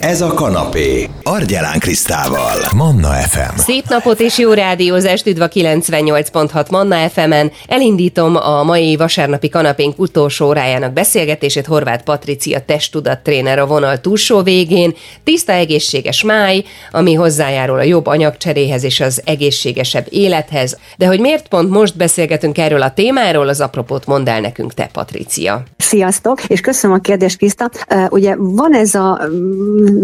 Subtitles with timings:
[0.00, 1.08] Ez a kanapé.
[1.22, 2.56] Argyelán Krisztával.
[2.76, 3.56] Manna FM.
[3.56, 7.50] Szép napot és jó rádiózást, üdv a 98.6 Manna FM-en.
[7.66, 14.94] Elindítom a mai vasárnapi kanapénk utolsó órájának beszélgetését Horváth Patricia testtudattréner a vonal túlsó végén.
[15.24, 20.78] Tiszta egészséges máj, ami hozzájárul a jobb anyagcseréhez és az egészségesebb élethez.
[20.96, 24.88] De hogy miért pont most beszélgetünk erről a témáról, az apropót mondd el nekünk te,
[24.92, 25.62] Patricia.
[25.76, 27.70] Sziasztok, és köszönöm a kérdést, Kriszta.
[27.94, 29.20] Uh, ugye van ez a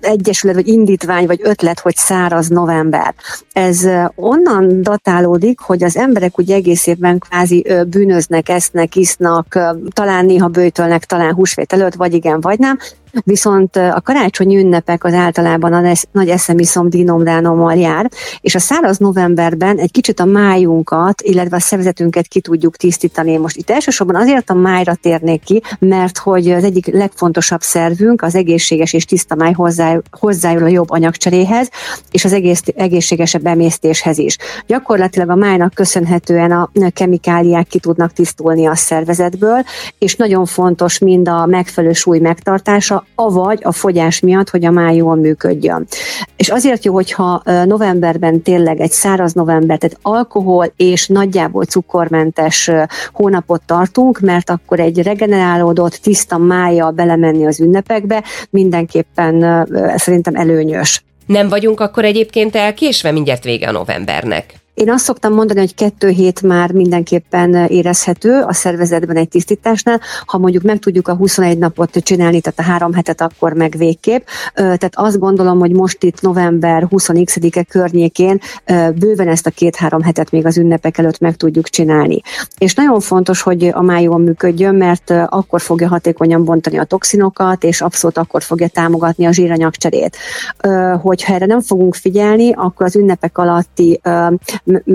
[0.00, 3.14] egyesület, vagy indítvány, vagy ötlet, hogy száraz november.
[3.52, 9.58] Ez onnan datálódik, hogy az emberek ugye egész évben kvázi bűnöznek, esznek, isznak,
[9.90, 12.78] talán néha bőjtölnek, talán húsvét előtt, vagy igen, vagy nem,
[13.24, 18.10] Viszont a karácsonyi ünnepek az általában a nagy eszemiszom dinomdánommal jár,
[18.40, 23.36] és a száraz novemberben egy kicsit a májunkat, illetve a szervezetünket ki tudjuk tisztítani.
[23.36, 28.34] Most itt elsősorban azért a májra térnék ki, mert hogy az egyik legfontosabb szervünk, az
[28.34, 29.52] egészséges és tiszta máj
[30.10, 31.70] hozzájárul a jobb anyagcseréhez,
[32.10, 34.36] és az egész, egészségesebb emésztéshez is.
[34.66, 39.62] Gyakorlatilag a májnak köszönhetően a kemikáliák ki tudnak tisztulni a szervezetből,
[39.98, 44.96] és nagyon fontos mind a megfelelő súly megtartása, avagy a fogyás miatt, hogy a máj
[44.96, 45.86] jól működjön.
[46.36, 52.70] És azért jó, hogyha novemberben tényleg egy száraz november, tehát alkohol és nagyjából cukormentes
[53.12, 61.04] hónapot tartunk, mert akkor egy regenerálódott, tiszta mája belemenni az ünnepekbe mindenképpen szerintem előnyös.
[61.26, 64.59] Nem vagyunk akkor egyébként elkésve, mindjárt vége a novembernek.
[64.80, 70.00] Én azt szoktam mondani, hogy kettő hét már mindenképpen érezhető a szervezetben egy tisztításnál.
[70.26, 74.26] Ha mondjuk meg tudjuk a 21 napot csinálni, tehát a három hetet, akkor meg végképp.
[74.54, 78.40] Tehát azt gondolom, hogy most itt november 20-e környékén
[78.94, 82.20] bőven ezt a két-három hetet még az ünnepek előtt meg tudjuk csinálni.
[82.58, 87.64] És nagyon fontos, hogy a máj jól működjön, mert akkor fogja hatékonyan bontani a toxinokat,
[87.64, 90.16] és abszolút akkor fogja támogatni a zsíranyagcserét.
[91.00, 94.00] Hogyha erre nem fogunk figyelni, akkor az ünnepek alatti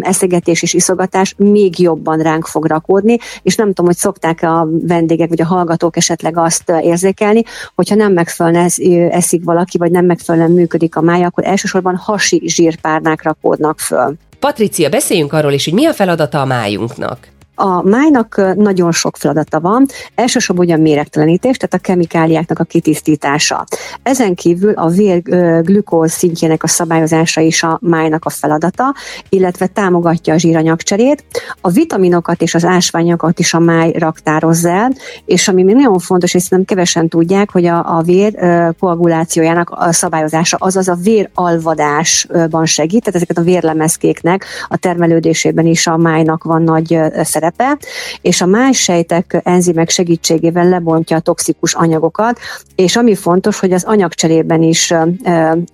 [0.00, 5.28] eszegetés és iszogatás még jobban ránk fog rakódni, és nem tudom, hogy szokták a vendégek
[5.28, 7.42] vagy a hallgatók esetleg azt érzékelni,
[7.74, 8.70] hogyha nem megfelelően
[9.10, 14.14] eszik valaki, vagy nem megfelelően működik a mája, akkor elsősorban hasi zsírpárnák rakódnak föl.
[14.38, 17.18] Patricia, beszéljünk arról is, hogy mi a feladata a májunknak.
[17.60, 23.64] A májnak nagyon sok feladata van, elsősorban ugye a méregtelenítés, tehát a kemikáliáknak a kitisztítása.
[24.02, 25.22] Ezen kívül a vér
[25.62, 28.94] glükóz szintjének a szabályozása is a májnak a feladata,
[29.28, 31.24] illetve támogatja a zsíranyagcserét.
[31.60, 34.92] A vitaminokat és az ásványokat is a máj raktározza el,
[35.24, 38.34] és ami még nagyon fontos, és nem kevesen tudják, hogy a, a vér
[38.80, 45.96] koagulációjának a szabályozása, azaz a véralvadásban segít, tehát ezeket a vérlemezkéknek a termelődésében is a
[45.96, 47.86] májnak van nagy szerep szerepe,
[48.20, 52.38] és a más sejtek enzimek segítségével lebontja a toxikus anyagokat,
[52.74, 55.04] és ami fontos, hogy az anyagcserében is ö,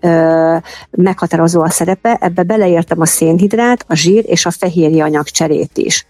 [0.00, 0.56] ö,
[0.90, 6.06] meghatározó a szerepe, ebbe beleértem a szénhidrát, a zsír és a fehérje anyagcserét is.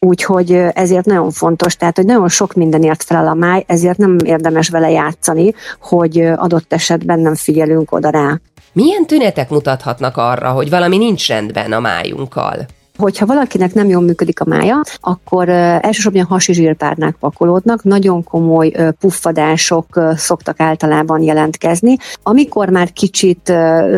[0.00, 4.68] Úgyhogy ezért nagyon fontos, tehát hogy nagyon sok mindenért felel a máj, ezért nem érdemes
[4.68, 8.40] vele játszani, hogy adott esetben nem figyelünk oda rá.
[8.72, 12.66] Milyen tünetek mutathatnak arra, hogy valami nincs rendben a májunkkal?
[12.98, 20.00] Hogyha valakinek nem jól működik a mája, akkor elsősorban hasi zsírpárnák pakolódnak, nagyon komoly puffadások
[20.16, 21.96] szoktak általában jelentkezni.
[22.22, 23.52] Amikor már kicsit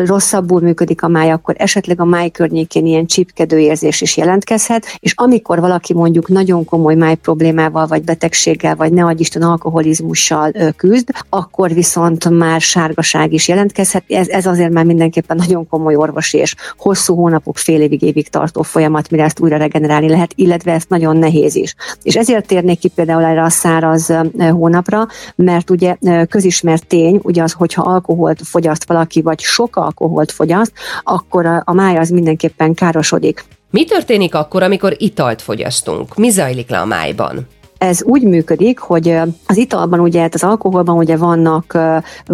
[0.05, 5.13] rosszabbul működik a mája, akkor esetleg a máj környékén ilyen csipkedő érzés is jelentkezhet, és
[5.15, 11.73] amikor valaki mondjuk nagyon komoly máj problémával, vagy betegséggel, vagy ne Isten alkoholizmussal küzd, akkor
[11.73, 14.03] viszont már sárgaság is jelentkezhet.
[14.07, 18.61] Ez, ez azért már mindenképpen nagyon komoly orvosi és hosszú hónapok, fél évig, évig tartó
[18.61, 21.75] folyamat folyamat, mire ezt újra regenerálni lehet, illetve ez nagyon nehéz is.
[22.03, 25.95] És ezért térnék ki például erre a száraz hónapra, mert ugye
[26.29, 31.73] közismert tény, ugye az, hogyha alkoholt fogyaszt valaki, vagy sok alkoholt fogyaszt, akkor a, a
[31.73, 33.43] mája az mindenképpen károsodik.
[33.69, 36.15] Mi történik akkor, amikor italt fogyasztunk?
[36.15, 37.47] Mi zajlik le a májban?
[37.81, 41.77] Ez úgy működik, hogy az italban ugye, hát az alkoholban ugye vannak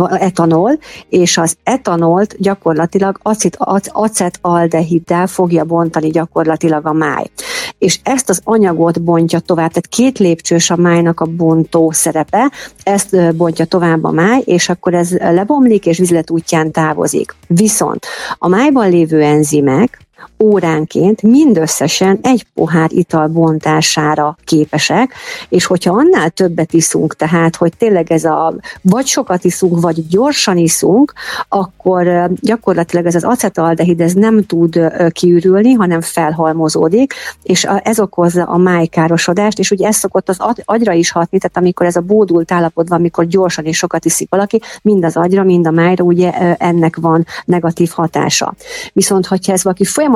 [0.09, 0.71] etanol,
[1.09, 3.57] és az etanolt gyakorlatilag acet,
[3.91, 7.29] acetaldehiddel fogja bontani gyakorlatilag a máj.
[7.77, 12.51] És ezt az anyagot bontja tovább, tehát két lépcsős a májnak a bontó szerepe,
[12.83, 17.35] ezt bontja tovább a máj, és akkor ez lebomlik, és vizlet útján távozik.
[17.47, 18.05] Viszont
[18.37, 20.06] a májban lévő enzimek,
[20.39, 25.13] óránként mindösszesen egy pohár ital bontására képesek,
[25.49, 30.57] és hogyha annál többet iszunk, tehát hogy tényleg ez a vagy sokat iszunk, vagy gyorsan
[30.57, 31.13] iszunk,
[31.49, 34.79] akkor gyakorlatilag ez az acetaldehid ez nem tud
[35.11, 41.11] kiürülni, hanem felhalmozódik, és ez okozza a májkárosodást, és ugye ez szokott az agyra is
[41.11, 45.05] hatni, tehát amikor ez a bódult állapot van, amikor gyorsan és sokat iszik valaki, mind
[45.05, 48.53] az agyra, mind a májra ugye ennek van negatív hatása.
[48.93, 50.06] Viszont, hogyha ez valaki folyamatosan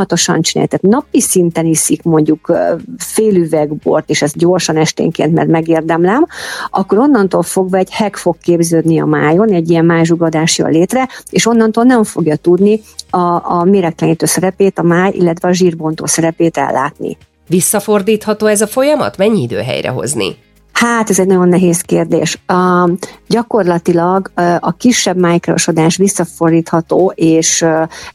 [0.41, 2.51] csinálja, tehát napi szinten iszik mondjuk
[2.97, 6.25] fél üveg bort, és ezt gyorsan esténként, mert megérdemlem,
[6.69, 11.45] akkor onnantól fogva egy hek fog képződni a májon, egy ilyen májzsugadás jön létre, és
[11.45, 17.17] onnantól nem fogja tudni a, a méregtelenítő szerepét, a máj, illetve a zsírbontó szerepét ellátni.
[17.47, 19.17] Visszafordítható ez a folyamat?
[19.17, 20.35] Mennyi idő helyrehozni?
[20.81, 22.41] Hát ez egy nagyon nehéz kérdés.
[22.45, 22.89] A,
[23.27, 27.65] gyakorlatilag a kisebb májkrosodás visszafordítható, és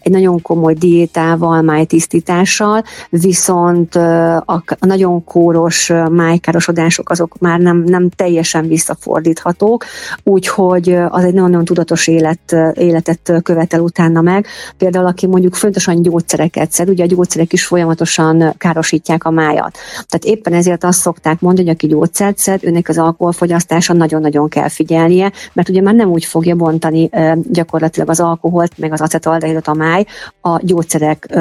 [0.01, 8.69] egy nagyon komoly diétával, májtisztítással, viszont a nagyon kóros májkárosodások azok már nem, nem teljesen
[8.69, 9.85] visszafordíthatók,
[10.23, 14.47] úgyhogy az egy nagyon-nagyon tudatos élet, életet követel utána meg.
[14.77, 19.79] Például aki mondjuk fontosan gyógyszereket szed, ugye a gyógyszerek is folyamatosan károsítják a májat.
[19.93, 24.69] Tehát éppen ezért azt szokták mondani, hogy aki gyógyszert szed, őnek az alkoholfogyasztása nagyon-nagyon kell
[24.69, 27.11] figyelnie, mert ugye már nem úgy fogja bontani
[27.51, 30.05] gyakorlatilag az alkoholt, meg az acetaldehidot a máj,
[30.41, 31.39] a gyógyszerek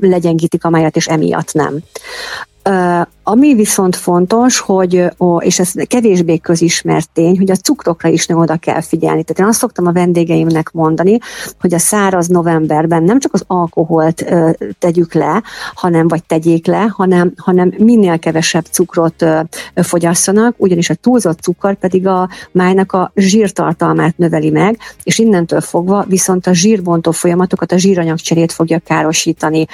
[0.00, 1.78] legyengítik a májat, és emiatt nem.
[3.24, 5.04] Ami viszont fontos, hogy,
[5.38, 9.22] és ez kevésbé közismert tény, hogy a cukrokra is nem oda kell figyelni.
[9.22, 11.18] Tehát én azt szoktam a vendégeimnek mondani,
[11.60, 14.24] hogy a száraz novemberben nem csak az alkoholt
[14.78, 15.42] tegyük le,
[15.74, 19.24] hanem vagy tegyék le, hanem, hanem minél kevesebb cukrot
[19.74, 26.04] fogyasszanak, ugyanis a túlzott cukor pedig a májnak a zsírtartalmát növeli meg, és innentől fogva
[26.08, 29.66] viszont a zsírbontó folyamatokat, a zsíranyagcserét fogja károsítani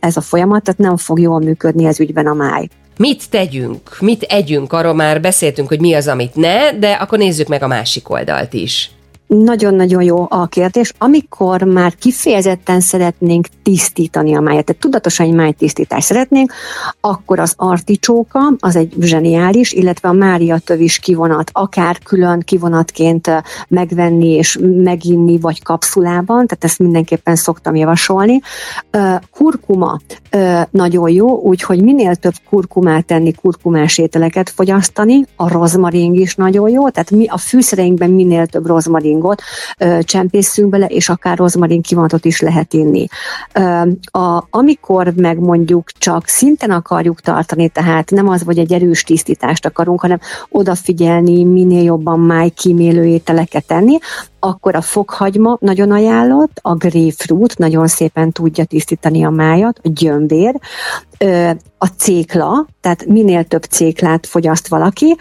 [0.00, 2.68] ez a folyamat, tehát nem fog jól működni ez ügyben a máj.
[2.96, 7.48] Mit tegyünk, mit együnk, arról már beszéltünk, hogy mi az, amit ne, de akkor nézzük
[7.48, 8.90] meg a másik oldalt is.
[9.42, 10.92] Nagyon-nagyon jó a kérdés.
[10.98, 16.52] Amikor már kifejezetten szeretnénk tisztítani a májat, tehát tudatosan egy májtisztítást szeretnénk,
[17.00, 23.30] akkor az articsóka, az egy zseniális, illetve a Mária tövis kivonat, akár külön kivonatként
[23.68, 28.40] megvenni és meginni, vagy kapszulában, tehát ezt mindenképpen szoktam javasolni.
[29.30, 29.98] Kurkuma
[30.70, 36.88] nagyon jó, úgyhogy minél több kurkumát tenni, kurkumás ételeket fogyasztani, a rozmaring is nagyon jó,
[36.88, 39.42] tehát mi a fűszereinkben minél több rozmaring rozmaringot
[40.06, 43.06] csempészünk bele, és akár rozmarin kivonatot is lehet inni.
[44.04, 49.66] A, amikor meg mondjuk csak szinten akarjuk tartani, tehát nem az, hogy egy erős tisztítást
[49.66, 50.18] akarunk, hanem
[50.48, 53.98] odafigyelni, minél jobban máj kímélő ételeket tenni,
[54.44, 60.54] akkor a fokhagyma nagyon ajánlott, a grapefruit nagyon szépen tudja tisztítani a májat, a gyömbér,
[61.78, 65.16] a cékla, tehát minél több céklát fogyaszt valaki,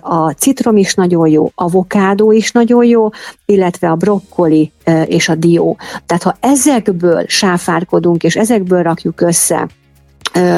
[0.00, 3.08] a citrom is nagyon jó, avokádó is nagyon jó,
[3.44, 4.72] illetve a brokkoli
[5.06, 5.76] és a dió.
[6.06, 9.68] Tehát ha ezekből sáfárkodunk, és ezekből rakjuk össze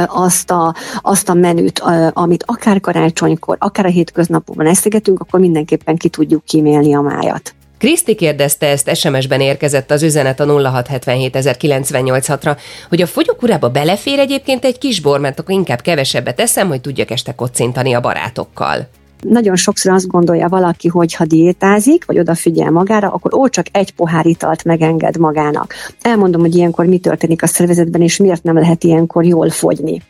[0.06, 1.82] azt a, azt a menüt,
[2.12, 7.54] amit akár karácsonykor, akár a hétköznapokban eszegetünk, akkor mindenképpen ki tudjuk kímélni a májat.
[7.80, 11.36] Kriszti kérdezte ezt, SMS-ben érkezett az üzenet a 0677
[12.42, 12.56] ra
[12.88, 17.10] hogy a fogyókurába belefér egyébként egy kis bor, mert akkor inkább kevesebbet eszem, hogy tudjak
[17.10, 18.88] este kocintani a barátokkal.
[19.20, 23.94] Nagyon sokszor azt gondolja valaki, hogy ha diétázik, vagy odafigyel magára, akkor ó, csak egy
[23.94, 25.74] pohár italt megenged magának.
[26.00, 30.02] Elmondom, hogy ilyenkor mi történik a szervezetben, és miért nem lehet ilyenkor jól fogyni.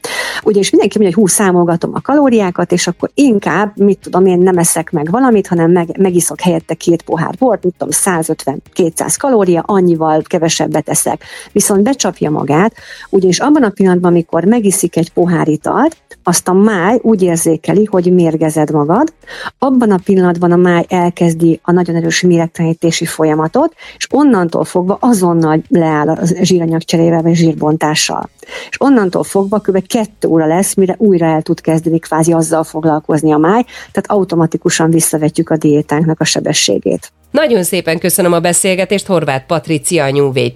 [0.45, 4.39] Ugye, és mindenki mondja, hogy hú, számolgatom a kalóriákat, és akkor inkább, mit tudom én,
[4.39, 9.63] nem eszek meg valamit, hanem meg, megiszok helyette két pohár bort, mit tudom, 150-200 kalória,
[9.67, 11.25] annyival kevesebbet eszek.
[11.53, 12.75] Viszont becsapja magát,
[13.11, 18.13] ugyanis abban a pillanatban, amikor megiszik egy pohár italt, azt a máj úgy érzékeli, hogy
[18.13, 19.13] mérgezed magad,
[19.59, 25.63] abban a pillanatban a máj elkezdi a nagyon erős méregtelenítési folyamatot, és onnantól fogva azonnal
[25.69, 28.29] leáll a zsíranyag cserével vagy zsírbontással.
[28.71, 29.87] És onnantól fogva kb.
[29.87, 34.91] kettő óra lesz, mire újra el tud kezdeni kvázi azzal foglalkozni a máj, tehát automatikusan
[34.91, 37.13] visszavetjük a diétánknak a sebességét.
[37.31, 39.07] Nagyon szépen köszönöm a beszélgetést.
[39.07, 40.51] Horváth Patricia, a New Way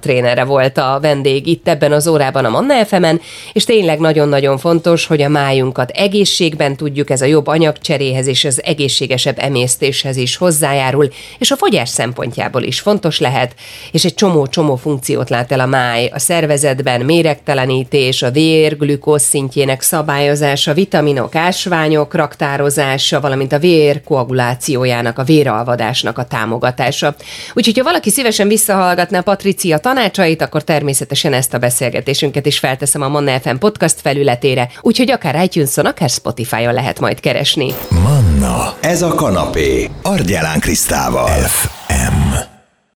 [0.00, 3.04] trénere volt a vendég itt ebben az órában a Manna fm
[3.52, 8.62] és tényleg nagyon-nagyon fontos, hogy a májunkat egészségben tudjuk, ez a jobb anyagcseréhez és az
[8.64, 11.08] egészségesebb emésztéshez is hozzájárul,
[11.38, 13.54] és a fogyás szempontjából is fontos lehet,
[13.92, 19.80] és egy csomó-csomó funkciót lát el a máj a szervezetben, méregtelenítés, a vér glükóz szintjének
[19.80, 27.14] szabályozása, vitaminok, ásványok raktározása, valamint a vér koagulációjának, a véralvadásnak a támogatása.
[27.54, 33.08] Úgyhogy, ha valaki szívesen visszahallgatná Patricia tanácsait, akkor természetesen ezt a beszélgetésünket is felteszem a
[33.08, 37.74] Manna FM podcast felületére, úgyhogy akár iTunes-on, akár Spotify-on lehet majd keresni.
[37.88, 41.38] Manna, ez a kanapé, Argyelán Krisztával.
[41.38, 41.79] F.